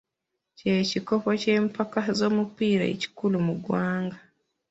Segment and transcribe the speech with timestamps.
[0.57, 4.17] Kye kikopo ky'empaka z'omupiira ekikulu mu ggwanga.